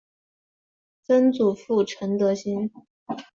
[1.03, 2.71] 曾祖父陈德兴。